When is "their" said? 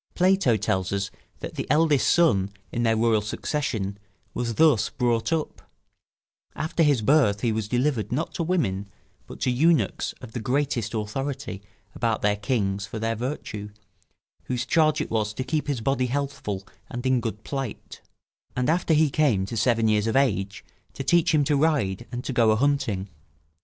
2.81-2.97, 12.23-12.35, 12.97-13.15